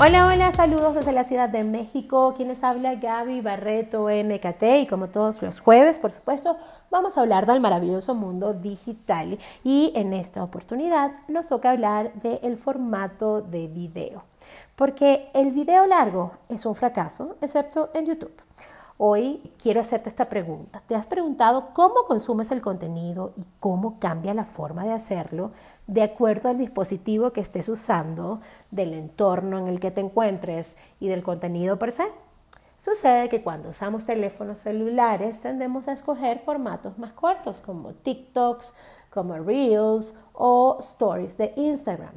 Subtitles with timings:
[0.00, 2.32] Hola, hola, saludos desde la Ciudad de México.
[2.36, 6.56] Quienes habla Gaby Barreto MKT y como todos los jueves, por supuesto,
[6.88, 12.56] vamos a hablar del maravilloso mundo digital y en esta oportunidad nos toca hablar del
[12.58, 14.22] formato de video,
[14.76, 18.40] porque el video largo es un fracaso, excepto en YouTube.
[19.00, 20.82] Hoy quiero hacerte esta pregunta.
[20.88, 25.52] ¿Te has preguntado cómo consumes el contenido y cómo cambia la forma de hacerlo
[25.86, 28.40] de acuerdo al dispositivo que estés usando,
[28.72, 32.08] del entorno en el que te encuentres y del contenido per se?
[32.76, 38.74] Sucede que cuando usamos teléfonos celulares tendemos a escoger formatos más cortos como TikToks,
[39.10, 42.14] como Reels o Stories de Instagram.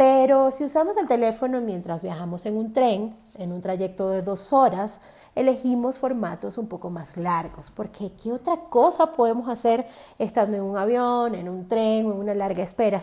[0.00, 4.50] Pero si usamos el teléfono mientras viajamos en un tren, en un trayecto de dos
[4.54, 5.02] horas,
[5.34, 9.86] elegimos formatos un poco más largos, porque ¿qué otra cosa podemos hacer
[10.18, 13.02] estando en un avión, en un tren o en una larga espera?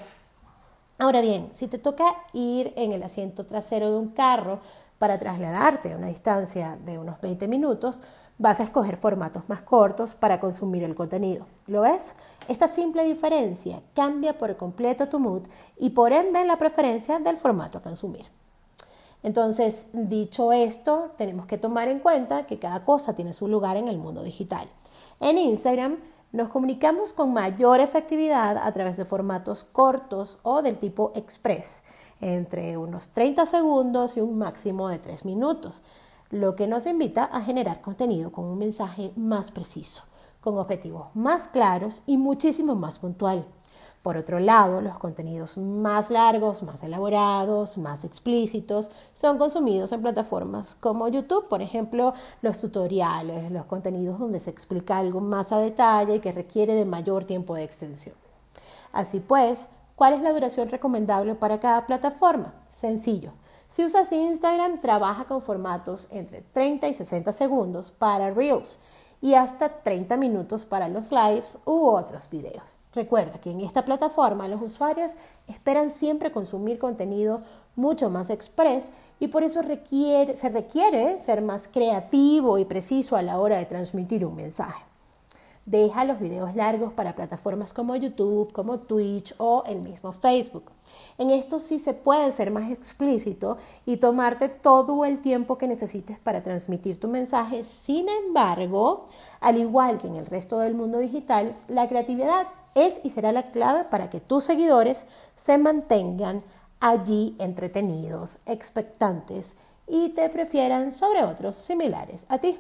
[0.98, 4.60] Ahora bien, si te toca ir en el asiento trasero de un carro
[5.00, 8.02] para trasladarte a una distancia de unos 20 minutos,
[8.38, 11.46] vas a escoger formatos más cortos para consumir el contenido.
[11.68, 12.16] ¿Lo ves?
[12.48, 15.44] Esta simple diferencia cambia por completo tu mood
[15.78, 18.26] y por ende la preferencia del formato a consumir.
[19.24, 23.88] Entonces, dicho esto, tenemos que tomar en cuenta que cada cosa tiene su lugar en
[23.88, 24.68] el mundo digital.
[25.20, 25.98] En Instagram
[26.32, 31.84] nos comunicamos con mayor efectividad a través de formatos cortos o del tipo express,
[32.22, 35.84] entre unos 30 segundos y un máximo de 3 minutos,
[36.30, 40.04] lo que nos invita a generar contenido con un mensaje más preciso,
[40.42, 43.46] con objetivos más claros y muchísimo más puntual.
[44.04, 50.76] Por otro lado, los contenidos más largos, más elaborados, más explícitos son consumidos en plataformas
[50.76, 56.16] como YouTube, por ejemplo, los tutoriales, los contenidos donde se explica algo más a detalle
[56.16, 58.16] y que requiere de mayor tiempo de extensión.
[58.94, 59.68] Así pues,
[59.98, 62.54] ¿cuál es la duración recomendable para cada plataforma?
[62.70, 63.34] Sencillo.
[63.68, 68.80] Si usas Instagram, trabaja con formatos entre 30 y 60 segundos para Reels
[69.22, 72.78] y hasta 30 minutos para los lives u otros videos.
[72.94, 75.16] Recuerda que en esta plataforma los usuarios
[75.48, 77.42] esperan siempre consumir contenido
[77.76, 83.40] mucho más express y por eso se requiere ser más creativo y preciso a la
[83.40, 84.84] hora de transmitir un mensaje.
[85.68, 90.72] Deja los videos largos para plataformas como YouTube, como Twitch o el mismo Facebook.
[91.18, 96.20] En esto sí se puede ser más explícito y tomarte todo el tiempo que necesites
[96.20, 97.66] para transmitir tu mensaje.
[97.66, 99.08] Sin embargo,
[99.42, 103.52] al igual que en el resto del mundo digital, la creatividad es y será la
[103.52, 106.44] clave para que tus seguidores se mantengan
[106.80, 112.58] allí entretenidos, expectantes y te prefieran sobre otros similares a ti.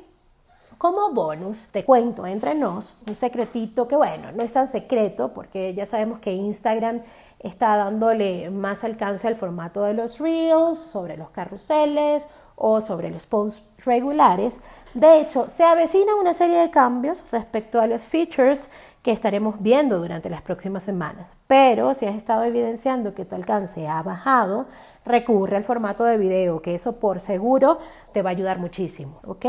[0.77, 5.73] Como bonus, te cuento entre nos un secretito que, bueno, no es tan secreto porque
[5.73, 7.01] ya sabemos que Instagram
[7.39, 13.25] está dándole más alcance al formato de los reels, sobre los carruseles o sobre los
[13.25, 14.61] posts regulares.
[14.93, 18.69] De hecho, se avecina una serie de cambios respecto a los features
[19.01, 21.37] que estaremos viendo durante las próximas semanas.
[21.47, 24.67] Pero si has estado evidenciando que tu alcance ha bajado,
[25.05, 27.79] recurre al formato de video, que eso por seguro
[28.11, 29.45] te va a ayudar muchísimo, ¿ok?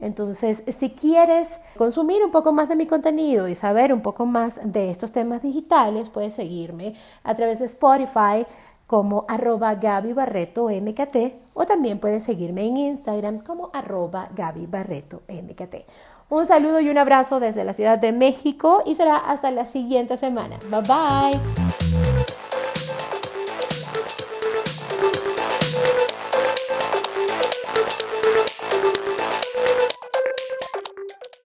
[0.00, 4.60] Entonces, si quieres consumir un poco más de mi contenido y saber un poco más
[4.64, 6.94] de estos temas digitales, puedes seguirme
[7.24, 8.46] a través de Spotify
[8.86, 11.16] como arroba Gaby Barreto MKT
[11.54, 15.84] o también puedes seguirme en Instagram como arroba Gaby Barreto MKT.
[16.30, 20.16] Un saludo y un abrazo desde la Ciudad de México y será hasta la siguiente
[20.16, 20.58] semana.
[20.70, 21.87] Bye bye.